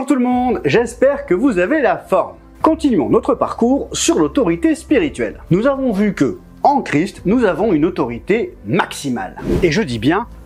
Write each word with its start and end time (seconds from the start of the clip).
Bonjour 0.00 0.16
tout 0.16 0.22
le 0.22 0.26
monde, 0.26 0.62
j'espère 0.64 1.26
que 1.26 1.34
vous 1.34 1.58
avez 1.58 1.82
la 1.82 1.98
forme. 1.98 2.36
Continuons 2.62 3.10
notre 3.10 3.34
parcours 3.34 3.90
sur 3.92 4.18
l'autorité 4.18 4.74
spirituelle. 4.74 5.42
Nous 5.50 5.66
avons 5.66 5.92
vu 5.92 6.14
que, 6.14 6.38
en 6.62 6.80
Christ, 6.80 7.20
nous 7.26 7.44
avons 7.44 7.74
une 7.74 7.84
autorité 7.84 8.56
maximale. 8.64 9.36
Et 9.62 9.70
je 9.70 9.82
dis 9.82 9.98
bien 9.98 10.20
en 10.20 10.39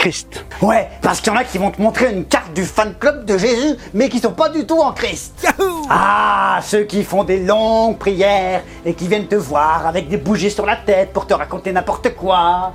Christ. 0.00 0.46
Ouais, 0.62 0.88
parce 1.02 1.20
qu'il 1.20 1.30
y 1.30 1.36
en 1.36 1.38
a 1.38 1.44
qui 1.44 1.58
vont 1.58 1.70
te 1.70 1.82
montrer 1.82 2.10
une 2.10 2.24
carte 2.24 2.54
du 2.54 2.64
fan 2.64 2.94
club 2.98 3.26
de 3.26 3.36
Jésus, 3.36 3.76
mais 3.92 4.08
qui 4.08 4.18
sont 4.18 4.32
pas 4.32 4.48
du 4.48 4.64
tout 4.64 4.78
en 4.78 4.92
Christ. 4.92 5.46
Ah, 5.90 6.60
ceux 6.62 6.84
qui 6.84 7.04
font 7.04 7.22
des 7.22 7.38
longues 7.38 7.98
prières 7.98 8.62
et 8.86 8.94
qui 8.94 9.08
viennent 9.08 9.26
te 9.26 9.34
voir 9.34 9.86
avec 9.86 10.08
des 10.08 10.16
bougies 10.16 10.50
sur 10.50 10.64
la 10.64 10.76
tête 10.76 11.12
pour 11.12 11.26
te 11.26 11.34
raconter 11.34 11.70
n'importe 11.72 12.14
quoi. 12.14 12.72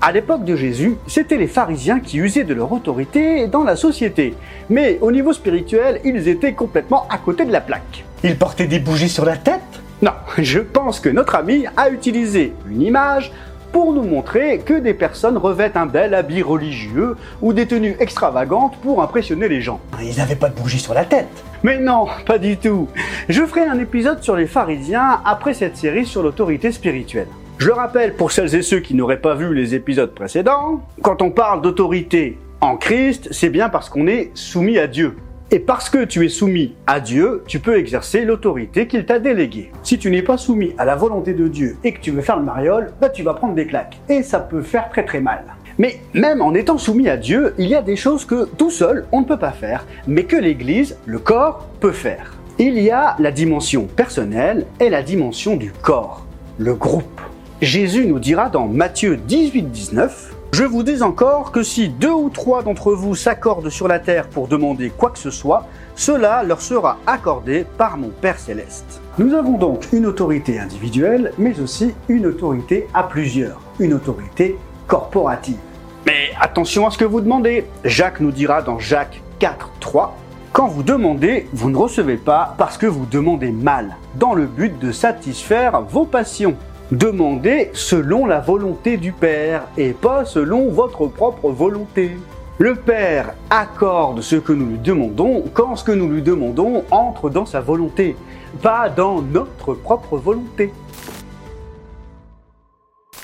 À 0.00 0.12
l'époque 0.12 0.44
de 0.44 0.54
Jésus, 0.54 0.98
c'était 1.08 1.36
les 1.36 1.48
pharisiens 1.48 1.98
qui 1.98 2.18
usaient 2.18 2.44
de 2.44 2.54
leur 2.54 2.70
autorité 2.70 3.48
dans 3.48 3.64
la 3.64 3.74
société. 3.74 4.34
Mais 4.70 4.98
au 5.00 5.10
niveau 5.10 5.32
spirituel, 5.32 6.00
ils 6.04 6.28
étaient 6.28 6.52
complètement 6.52 7.08
à 7.10 7.18
côté 7.18 7.44
de 7.44 7.50
la 7.50 7.60
plaque. 7.60 8.04
Ils 8.22 8.38
portaient 8.38 8.68
des 8.68 8.78
bougies 8.78 9.08
sur 9.08 9.24
la 9.24 9.36
tête? 9.36 9.62
Non, 10.00 10.12
je 10.38 10.60
pense 10.60 11.00
que 11.00 11.08
notre 11.08 11.34
ami 11.34 11.64
a 11.76 11.88
utilisé 11.88 12.52
une 12.70 12.82
image 12.82 13.32
pour 13.74 13.92
nous 13.92 14.04
montrer 14.04 14.60
que 14.60 14.74
des 14.74 14.94
personnes 14.94 15.36
revêtent 15.36 15.76
un 15.76 15.86
bel 15.86 16.14
habit 16.14 16.42
religieux 16.42 17.16
ou 17.42 17.52
des 17.52 17.66
tenues 17.66 17.96
extravagantes 17.98 18.76
pour 18.80 19.02
impressionner 19.02 19.48
les 19.48 19.60
gens. 19.60 19.80
Ils 20.00 20.16
n'avaient 20.16 20.36
pas 20.36 20.48
de 20.48 20.54
bougies 20.54 20.78
sur 20.78 20.94
la 20.94 21.04
tête. 21.04 21.26
Mais 21.64 21.80
non, 21.80 22.06
pas 22.24 22.38
du 22.38 22.56
tout. 22.56 22.88
Je 23.28 23.44
ferai 23.44 23.62
un 23.62 23.80
épisode 23.80 24.22
sur 24.22 24.36
les 24.36 24.46
pharisiens 24.46 25.20
après 25.24 25.54
cette 25.54 25.76
série 25.76 26.06
sur 26.06 26.22
l'autorité 26.22 26.70
spirituelle. 26.70 27.26
Je 27.58 27.66
le 27.66 27.72
rappelle 27.72 28.14
pour 28.14 28.30
celles 28.30 28.54
et 28.54 28.62
ceux 28.62 28.78
qui 28.78 28.94
n'auraient 28.94 29.20
pas 29.20 29.34
vu 29.34 29.52
les 29.52 29.74
épisodes 29.74 30.14
précédents, 30.14 30.80
quand 31.02 31.20
on 31.20 31.32
parle 31.32 31.60
d'autorité 31.60 32.38
en 32.60 32.76
Christ, 32.76 33.26
c'est 33.32 33.50
bien 33.50 33.70
parce 33.70 33.88
qu'on 33.88 34.06
est 34.06 34.30
soumis 34.34 34.78
à 34.78 34.86
Dieu. 34.86 35.16
Et 35.54 35.60
parce 35.60 35.88
que 35.88 36.02
tu 36.02 36.26
es 36.26 36.28
soumis 36.28 36.74
à 36.88 36.98
Dieu, 36.98 37.44
tu 37.46 37.60
peux 37.60 37.78
exercer 37.78 38.24
l'autorité 38.24 38.88
qu'il 38.88 39.06
t'a 39.06 39.20
déléguée. 39.20 39.70
Si 39.84 39.98
tu 39.98 40.10
n'es 40.10 40.20
pas 40.20 40.36
soumis 40.36 40.72
à 40.78 40.84
la 40.84 40.96
volonté 40.96 41.32
de 41.32 41.46
Dieu 41.46 41.76
et 41.84 41.92
que 41.92 42.00
tu 42.00 42.10
veux 42.10 42.22
faire 42.22 42.38
le 42.38 42.44
mariole, 42.44 42.90
bah 43.00 43.08
tu 43.08 43.22
vas 43.22 43.34
prendre 43.34 43.54
des 43.54 43.68
claques. 43.68 44.00
Et 44.08 44.24
ça 44.24 44.40
peut 44.40 44.62
faire 44.62 44.88
très 44.88 45.04
très 45.04 45.20
mal. 45.20 45.44
Mais 45.78 46.00
même 46.12 46.42
en 46.42 46.54
étant 46.54 46.76
soumis 46.76 47.08
à 47.08 47.16
Dieu, 47.16 47.54
il 47.56 47.68
y 47.68 47.76
a 47.76 47.82
des 47.82 47.94
choses 47.94 48.24
que 48.24 48.46
tout 48.58 48.72
seul 48.72 49.06
on 49.12 49.20
ne 49.20 49.26
peut 49.26 49.38
pas 49.38 49.52
faire, 49.52 49.86
mais 50.08 50.24
que 50.24 50.34
l'Église, 50.34 50.98
le 51.06 51.20
corps, 51.20 51.68
peut 51.78 51.92
faire. 51.92 52.34
Il 52.58 52.76
y 52.80 52.90
a 52.90 53.14
la 53.20 53.30
dimension 53.30 53.84
personnelle 53.84 54.66
et 54.80 54.90
la 54.90 55.04
dimension 55.04 55.54
du 55.54 55.70
corps, 55.70 56.26
le 56.58 56.74
groupe. 56.74 57.20
Jésus 57.62 58.06
nous 58.06 58.18
dira 58.18 58.48
dans 58.48 58.66
Matthieu 58.66 59.16
18, 59.16 59.70
19, 59.70 60.33
je 60.54 60.62
vous 60.62 60.84
dis 60.84 61.02
encore 61.02 61.50
que 61.50 61.64
si 61.64 61.88
deux 61.88 62.12
ou 62.12 62.30
trois 62.30 62.62
d'entre 62.62 62.92
vous 62.92 63.16
s'accordent 63.16 63.70
sur 63.70 63.88
la 63.88 63.98
terre 63.98 64.28
pour 64.28 64.46
demander 64.46 64.92
quoi 64.96 65.10
que 65.10 65.18
ce 65.18 65.32
soit, 65.32 65.66
cela 65.96 66.44
leur 66.44 66.60
sera 66.60 66.98
accordé 67.08 67.66
par 67.76 67.96
mon 67.96 68.10
Père 68.10 68.38
céleste. 68.38 69.00
Nous 69.18 69.34
avons 69.34 69.58
donc 69.58 69.88
une 69.92 70.06
autorité 70.06 70.60
individuelle, 70.60 71.32
mais 71.38 71.58
aussi 71.58 71.92
une 72.08 72.26
autorité 72.26 72.86
à 72.94 73.02
plusieurs, 73.02 73.60
une 73.80 73.94
autorité 73.94 74.56
corporative. 74.86 75.58
Mais 76.06 76.30
attention 76.40 76.86
à 76.86 76.92
ce 76.92 76.98
que 76.98 77.04
vous 77.04 77.20
demandez. 77.20 77.66
Jacques 77.82 78.20
nous 78.20 78.30
dira 78.30 78.62
dans 78.62 78.78
Jacques 78.78 79.22
4, 79.40 79.72
3, 79.80 80.16
quand 80.52 80.68
vous 80.68 80.84
demandez, 80.84 81.48
vous 81.52 81.68
ne 81.68 81.76
recevez 81.76 82.16
pas 82.16 82.54
parce 82.58 82.78
que 82.78 82.86
vous 82.86 83.06
demandez 83.06 83.50
mal, 83.50 83.96
dans 84.14 84.34
le 84.34 84.46
but 84.46 84.78
de 84.78 84.92
satisfaire 84.92 85.82
vos 85.82 86.04
passions. 86.04 86.54
Demandez 86.92 87.70
selon 87.72 88.26
la 88.26 88.40
volonté 88.40 88.98
du 88.98 89.12
Père 89.12 89.62
et 89.78 89.94
pas 89.94 90.26
selon 90.26 90.68
votre 90.68 91.06
propre 91.06 91.50
volonté. 91.50 92.10
Le 92.58 92.74
Père 92.74 93.32
accorde 93.48 94.20
ce 94.20 94.36
que 94.36 94.52
nous 94.52 94.66
lui 94.66 94.78
demandons 94.78 95.44
quand 95.54 95.76
ce 95.76 95.84
que 95.84 95.92
nous 95.92 96.08
lui 96.08 96.20
demandons 96.20 96.84
entre 96.90 97.30
dans 97.30 97.46
sa 97.46 97.62
volonté, 97.62 98.16
pas 98.62 98.90
dans 98.90 99.22
notre 99.22 99.72
propre 99.72 100.18
volonté. 100.18 100.72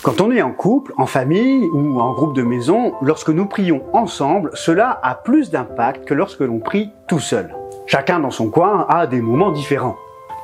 Quand 0.02 0.22
on 0.22 0.30
est 0.30 0.40
en 0.40 0.52
couple, 0.52 0.94
en 0.96 1.04
famille 1.04 1.66
ou 1.74 2.00
en 2.00 2.14
groupe 2.14 2.34
de 2.34 2.42
maison, 2.42 2.94
lorsque 3.02 3.28
nous 3.28 3.44
prions 3.44 3.82
ensemble, 3.92 4.50
cela 4.54 4.98
a 5.02 5.14
plus 5.14 5.50
d'impact 5.50 6.06
que 6.06 6.14
lorsque 6.14 6.40
l'on 6.40 6.60
prie 6.60 6.88
tout 7.06 7.20
seul. 7.20 7.54
Chacun 7.86 8.20
dans 8.20 8.30
son 8.30 8.48
coin 8.48 8.86
a 8.88 9.06
des 9.06 9.20
moments 9.20 9.52
différents. 9.52 9.96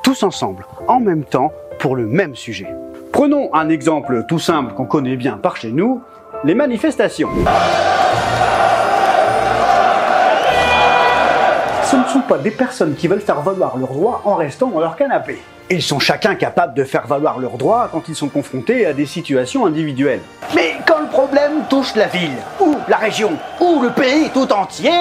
Tous 0.03 0.21
ensemble, 0.21 0.67
en 0.87 0.99
même 0.99 1.23
temps, 1.23 1.51
pour 1.79 1.95
le 1.95 2.05
même 2.05 2.35
sujet. 2.35 2.67
Prenons 3.17 3.49
un 3.51 3.67
exemple 3.69 4.25
tout 4.27 4.37
simple 4.37 4.75
qu'on 4.75 4.85
connaît 4.85 5.15
bien 5.15 5.37
par 5.37 5.57
chez 5.57 5.71
nous, 5.71 6.03
les 6.43 6.53
manifestations. 6.53 7.29
Ce 11.83 11.95
ne 11.95 12.03
sont 12.03 12.21
pas 12.21 12.37
des 12.37 12.51
personnes 12.51 12.93
qui 12.93 13.07
veulent 13.07 13.19
faire 13.19 13.41
valoir 13.41 13.75
leurs 13.75 13.89
droits 13.89 14.21
en 14.23 14.35
restant 14.35 14.67
dans 14.67 14.79
leur 14.79 14.95
canapé. 14.95 15.39
Ils 15.71 15.81
sont 15.81 15.97
chacun 15.97 16.35
capables 16.35 16.75
de 16.75 16.83
faire 16.83 17.07
valoir 17.07 17.39
leurs 17.39 17.57
droits 17.57 17.89
quand 17.91 18.07
ils 18.07 18.13
sont 18.13 18.29
confrontés 18.29 18.85
à 18.85 18.93
des 18.93 19.07
situations 19.07 19.65
individuelles. 19.65 20.21
Mais 20.53 20.75
quand 20.85 20.99
le 20.99 21.07
problème 21.07 21.63
touche 21.71 21.95
la 21.95 22.05
ville, 22.05 22.37
ou 22.59 22.75
la 22.87 22.97
région, 22.97 23.31
ou 23.59 23.81
le 23.81 23.89
pays 23.89 24.29
tout 24.31 24.53
entier, 24.53 24.91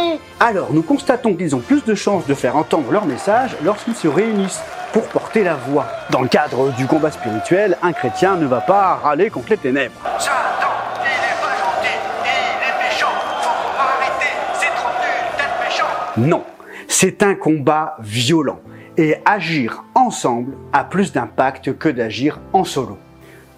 alors 0.40 0.72
nous 0.72 0.82
constatons 0.82 1.34
qu'ils 1.34 1.54
ont 1.54 1.60
plus 1.60 1.84
de 1.84 1.94
chances 1.94 2.26
de 2.26 2.32
faire 2.32 2.56
entendre 2.56 2.90
leur 2.90 3.04
message 3.04 3.54
lorsqu'ils 3.62 3.94
se 3.94 4.08
réunissent 4.08 4.62
pour 4.96 5.08
porter 5.08 5.44
la 5.44 5.56
voix. 5.56 5.86
Dans 6.08 6.22
le 6.22 6.28
cadre 6.28 6.74
du 6.74 6.86
combat 6.86 7.10
spirituel, 7.10 7.76
un 7.82 7.92
chrétien 7.92 8.36
ne 8.36 8.46
va 8.46 8.62
pas 8.62 8.94
râler 8.94 9.28
contre 9.28 9.50
les 9.50 9.58
ténèbres. 9.58 9.92
Satan, 10.18 10.72
il 11.02 11.06
est 11.06 11.42
pas 11.42 11.54
gentil, 11.58 11.98
il 12.24 12.64
est 12.64 12.82
méchant, 12.82 13.12
faut 13.42 13.78
arrêter, 13.78 14.32
c'est 14.54 14.74
trop 14.74 14.88
nul 14.88 15.36
d'être 15.36 15.62
méchant. 15.62 15.84
Non, 16.16 16.44
c'est 16.88 17.22
un 17.22 17.34
combat 17.34 17.98
violent. 18.00 18.58
Et 18.96 19.18
agir 19.26 19.84
ensemble 19.94 20.56
a 20.72 20.82
plus 20.82 21.12
d'impact 21.12 21.76
que 21.76 21.90
d'agir 21.90 22.40
en 22.54 22.64
solo. 22.64 22.96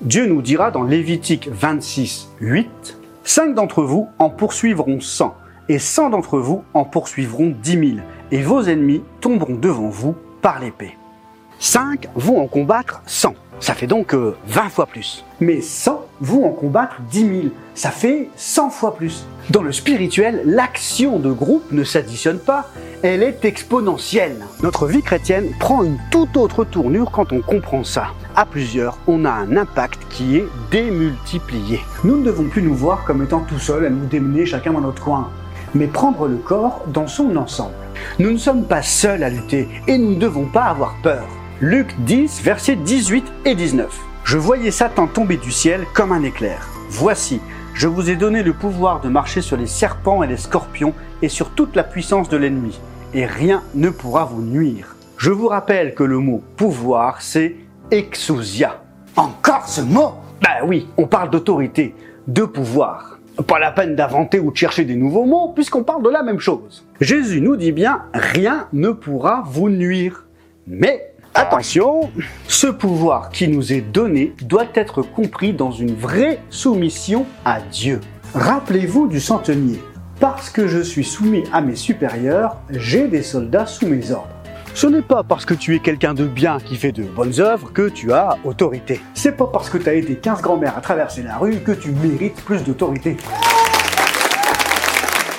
Dieu 0.00 0.26
nous 0.26 0.42
dira 0.42 0.72
dans 0.72 0.82
Lévitique 0.82 1.48
26, 1.52 2.30
8, 2.40 2.98
Cinq 3.22 3.54
d'entre 3.54 3.84
vous 3.84 4.08
en 4.18 4.28
poursuivront 4.28 4.98
cent, 5.00 5.36
et 5.68 5.78
cent 5.78 6.10
d'entre 6.10 6.40
vous 6.40 6.64
en 6.74 6.84
poursuivront 6.84 7.54
dix 7.62 7.76
mille, 7.76 8.02
et 8.32 8.42
vos 8.42 8.62
ennemis 8.62 9.04
tomberont 9.20 9.54
devant 9.54 9.88
vous 9.88 10.16
par 10.42 10.58
l'épée. 10.58 10.97
5 11.60 12.08
vont 12.14 12.40
en 12.40 12.46
combattre 12.46 13.02
100. 13.06 13.34
Ça 13.60 13.74
fait 13.74 13.88
donc 13.88 14.14
20 14.14 14.68
fois 14.68 14.86
plus. 14.86 15.24
Mais 15.40 15.60
100 15.60 16.06
vont 16.20 16.46
en 16.46 16.52
combattre 16.52 16.96
10 17.10 17.20
000. 17.20 17.32
Ça 17.74 17.90
fait 17.90 18.28
100 18.36 18.70
fois 18.70 18.94
plus. 18.94 19.24
Dans 19.50 19.62
le 19.62 19.72
spirituel, 19.72 20.42
l'action 20.44 21.18
de 21.18 21.32
groupe 21.32 21.72
ne 21.72 21.82
s'additionne 21.82 22.38
pas, 22.38 22.68
elle 23.02 23.22
est 23.22 23.44
exponentielle. 23.44 24.44
Notre 24.62 24.86
vie 24.86 25.02
chrétienne 25.02 25.50
prend 25.58 25.82
une 25.82 25.98
toute 26.12 26.36
autre 26.36 26.64
tournure 26.64 27.10
quand 27.10 27.32
on 27.32 27.40
comprend 27.40 27.82
ça. 27.82 28.08
À 28.36 28.46
plusieurs, 28.46 28.98
on 29.08 29.24
a 29.24 29.30
un 29.30 29.56
impact 29.56 30.00
qui 30.10 30.36
est 30.36 30.46
démultiplié. 30.70 31.80
Nous 32.04 32.18
ne 32.18 32.24
devons 32.24 32.44
plus 32.44 32.62
nous 32.62 32.74
voir 32.74 33.04
comme 33.04 33.24
étant 33.24 33.40
tout 33.40 33.58
seuls 33.58 33.86
à 33.86 33.90
nous 33.90 34.06
démener 34.06 34.46
chacun 34.46 34.72
dans 34.72 34.80
notre 34.80 35.02
coin, 35.02 35.30
mais 35.74 35.88
prendre 35.88 36.28
le 36.28 36.36
corps 36.36 36.84
dans 36.86 37.08
son 37.08 37.36
ensemble. 37.36 37.74
Nous 38.20 38.30
ne 38.30 38.38
sommes 38.38 38.64
pas 38.64 38.82
seuls 38.82 39.24
à 39.24 39.30
lutter 39.30 39.68
et 39.88 39.98
nous 39.98 40.10
ne 40.10 40.20
devons 40.20 40.46
pas 40.46 40.64
avoir 40.64 40.94
peur. 41.02 41.24
Luc 41.60 41.92
10, 42.04 42.42
versets 42.44 42.76
18 42.76 43.24
et 43.44 43.56
19. 43.56 44.00
Je 44.22 44.38
voyais 44.38 44.70
Satan 44.70 45.08
tomber 45.08 45.36
du 45.36 45.50
ciel 45.50 45.86
comme 45.92 46.12
un 46.12 46.22
éclair. 46.22 46.68
Voici, 46.88 47.40
je 47.74 47.88
vous 47.88 48.10
ai 48.10 48.14
donné 48.14 48.44
le 48.44 48.52
pouvoir 48.52 49.00
de 49.00 49.08
marcher 49.08 49.40
sur 49.40 49.56
les 49.56 49.66
serpents 49.66 50.22
et 50.22 50.28
les 50.28 50.36
scorpions 50.36 50.94
et 51.20 51.28
sur 51.28 51.50
toute 51.50 51.74
la 51.74 51.82
puissance 51.82 52.28
de 52.28 52.36
l'ennemi, 52.36 52.78
et 53.12 53.26
rien 53.26 53.64
ne 53.74 53.90
pourra 53.90 54.24
vous 54.24 54.40
nuire. 54.40 54.94
Je 55.16 55.32
vous 55.32 55.48
rappelle 55.48 55.96
que 55.96 56.04
le 56.04 56.20
mot 56.20 56.44
pouvoir, 56.56 57.22
c'est 57.22 57.56
exousia. 57.90 58.80
encore 59.16 59.66
ce 59.66 59.80
mot? 59.80 60.14
Ben 60.40 60.64
oui, 60.64 60.86
on 60.96 61.08
parle 61.08 61.30
d'autorité, 61.30 61.92
de 62.28 62.44
pouvoir. 62.44 63.18
Pas 63.48 63.58
la 63.58 63.72
peine 63.72 63.96
d'inventer 63.96 64.38
ou 64.38 64.52
de 64.52 64.56
chercher 64.56 64.84
des 64.84 64.94
nouveaux 64.94 65.24
mots, 65.24 65.52
puisqu'on 65.56 65.82
parle 65.82 66.04
de 66.04 66.10
la 66.10 66.22
même 66.22 66.38
chose. 66.38 66.86
Jésus 67.00 67.40
nous 67.40 67.56
dit 67.56 67.72
bien, 67.72 68.04
rien 68.14 68.68
ne 68.72 68.90
pourra 68.90 69.42
vous 69.44 69.70
nuire. 69.70 70.24
Mais 70.68 71.07
Attention, 71.34 72.10
ce 72.48 72.66
pouvoir 72.66 73.30
qui 73.30 73.48
nous 73.48 73.72
est 73.72 73.80
donné 73.80 74.34
doit 74.42 74.66
être 74.74 75.02
compris 75.02 75.52
dans 75.52 75.70
une 75.70 75.94
vraie 75.94 76.40
soumission 76.50 77.26
à 77.44 77.60
Dieu. 77.60 78.00
Rappelez-vous 78.34 79.06
du 79.06 79.20
centenier. 79.20 79.80
Parce 80.20 80.50
que 80.50 80.66
je 80.66 80.80
suis 80.80 81.04
soumis 81.04 81.44
à 81.52 81.60
mes 81.60 81.76
supérieurs, 81.76 82.56
j'ai 82.70 83.06
des 83.06 83.22
soldats 83.22 83.66
sous 83.66 83.86
mes 83.86 84.10
ordres. 84.10 84.34
Ce 84.74 84.86
n'est 84.86 85.02
pas 85.02 85.22
parce 85.22 85.44
que 85.44 85.54
tu 85.54 85.74
es 85.74 85.78
quelqu'un 85.78 86.14
de 86.14 86.24
bien 86.24 86.58
qui 86.58 86.76
fait 86.76 86.92
de 86.92 87.02
bonnes 87.02 87.40
œuvres 87.40 87.72
que 87.72 87.88
tu 87.88 88.12
as 88.12 88.36
autorité. 88.44 89.00
C'est 89.14 89.36
pas 89.36 89.46
parce 89.46 89.70
que 89.70 89.78
tu 89.78 89.88
as 89.88 89.94
été 89.94 90.16
15 90.16 90.42
grand-mères 90.42 90.76
à 90.76 90.80
traverser 90.80 91.22
la 91.22 91.36
rue 91.36 91.56
que 91.60 91.72
tu 91.72 91.90
mérites 91.90 92.42
plus 92.44 92.62
d'autorité. 92.64 93.16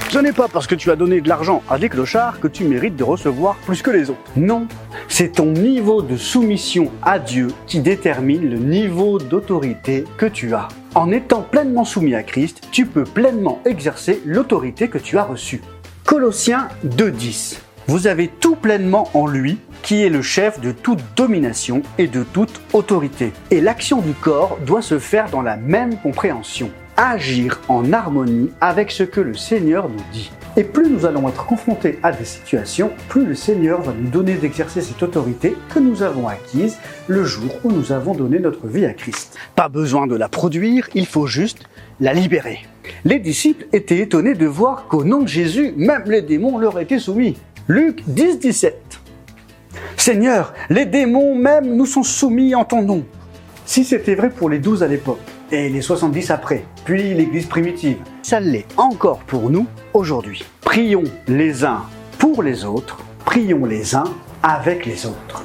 Ce 0.10 0.18
n'est 0.18 0.34
pas 0.34 0.48
parce 0.48 0.66
que 0.66 0.74
tu 0.74 0.90
as 0.90 0.96
donné 0.96 1.22
de 1.22 1.30
l'argent 1.30 1.62
à 1.70 1.78
des 1.78 1.88
clochards 1.88 2.40
que 2.40 2.48
tu 2.48 2.64
mérites 2.64 2.96
de 2.96 3.04
recevoir 3.04 3.58
plus 3.58 3.84
que 3.84 3.92
les 3.92 4.10
autres. 4.10 4.20
Non, 4.36 4.68
c'est 5.08 5.34
ton 5.34 5.52
niveau 5.52 6.02
de 6.02 6.18
soumission 6.18 6.92
à 7.04 7.20
Dieu 7.20 7.50
qui 7.68 7.80
détermine 7.80 8.50
le 8.50 8.58
niveau 8.58 9.20
d'autorité 9.20 10.06
que 10.18 10.26
tu 10.26 10.56
as. 10.56 10.68
En 10.96 11.12
étant 11.12 11.44
pleinement 11.44 11.86
soumis 11.86 12.16
à 12.16 12.24
Christ, 12.24 12.62
tu 12.72 12.88
peux 12.88 13.04
pleinement 13.04 13.62
exercer 13.66 14.20
l'autorité 14.26 14.88
que 14.88 14.98
tu 14.98 15.20
as 15.20 15.24
reçue. 15.26 15.62
Colossiens 16.06 16.70
2.10 16.88 17.60
Vous 17.86 18.08
avez 18.08 18.30
tout 18.30 18.56
pleinement 18.56 19.12
en 19.14 19.28
lui, 19.28 19.60
qui 19.84 20.02
est 20.02 20.10
le 20.10 20.24
chef 20.24 20.60
de 20.60 20.72
toute 20.72 21.04
domination 21.16 21.84
et 22.00 22.08
de 22.08 22.24
toute 22.24 22.62
autorité. 22.74 23.32
Et 23.52 23.62
l'action 23.62 24.02
du 24.02 24.14
corps 24.14 24.58
doit 24.66 24.82
se 24.82 24.98
faire 24.98 25.30
dans 25.30 25.44
la 25.44 25.56
même 25.56 25.98
compréhension. 25.98 26.72
Agir 27.02 27.62
en 27.70 27.94
harmonie 27.94 28.50
avec 28.60 28.92
ce 28.92 29.04
que 29.04 29.22
le 29.22 29.34
Seigneur 29.34 29.88
nous 29.88 30.04
dit. 30.12 30.32
Et 30.58 30.66
plus 30.66 30.90
nous 30.90 31.06
allons 31.06 31.30
être 31.30 31.46
confrontés 31.46 31.98
à 32.04 32.12
des 32.12 32.26
situations, 32.26 32.92
plus 33.08 33.26
le 33.26 33.36
Seigneur 33.36 33.82
va 33.82 33.94
nous 33.94 34.10
donner 34.10 34.34
d'exercer 34.34 34.82
cette 34.82 35.02
autorité 35.02 35.56
que 35.74 35.80
nous 35.80 36.04
avons 36.04 36.28
acquise 36.28 36.78
le 37.08 37.24
jour 37.24 37.58
où 37.64 37.72
nous 37.72 37.94
avons 37.94 38.14
donné 38.14 38.40
notre 38.40 38.68
vie 38.68 38.86
à 38.86 38.92
Christ. 38.92 39.38
Pas 39.56 39.70
besoin 39.70 40.08
de 40.08 40.18
la 40.18 40.28
produire, 40.28 40.90
il 40.94 41.06
faut 41.06 41.26
juste 41.26 41.60
la 42.02 42.12
libérer. 42.14 42.66
Les 43.06 43.20
disciples 43.20 43.68
étaient 43.72 44.00
étonnés 44.00 44.36
de 44.36 44.46
voir 44.46 44.88
qu'au 44.90 45.06
nom 45.06 45.22
de 45.22 45.28
Jésus, 45.30 45.74
même 45.78 46.04
les 46.06 46.22
démons 46.22 46.58
leur 46.58 46.78
étaient 46.82 47.00
soumis. 47.00 47.38
Luc 47.70 48.04
10, 48.08 48.40
17. 48.40 49.00
Seigneur, 49.96 50.54
les 50.70 50.86
démons 50.86 51.34
même 51.34 51.78
nous 51.78 51.86
sont 51.86 52.04
soumis 52.04 52.56
en 52.56 52.66
ton 52.66 52.82
nom. 52.82 53.06
Si 53.66 53.86
c'était 53.86 54.16
vrai 54.16 54.30
pour 54.30 54.50
les 54.50 54.60
douze 54.60 54.84
à 54.84 54.88
l'époque, 54.88 55.22
et 55.52 55.70
les 55.70 55.82
70 55.82 56.32
après, 56.32 56.64
l'Église 56.98 57.46
primitive, 57.46 57.98
ça 58.22 58.40
l'est 58.40 58.66
encore 58.78 59.20
pour 59.20 59.50
nous 59.50 59.68
aujourd'hui. 59.94 60.44
Prions 60.62 61.04
les 61.28 61.64
uns 61.64 61.84
pour 62.18 62.44
les 62.44 62.66
autres, 62.66 63.00
prions 63.26 63.66
les 63.66 63.96
uns 63.96 64.06
avec 64.42 64.86
les 64.86 65.06
autres. 65.06 65.44